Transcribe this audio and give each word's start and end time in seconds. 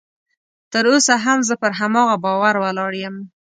تر 0.71 0.85
اوسه 0.91 1.13
هم 1.25 1.39
زه 1.47 1.53
پر 1.61 1.71
هماغه 1.79 2.15
باور 2.23 2.55
ولاړ 2.59 2.91
یم 3.03 3.15